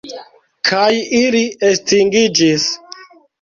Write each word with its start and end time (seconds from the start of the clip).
Kaj 0.69 0.87
ili 1.19 1.41
estingiĝis. 1.69 2.67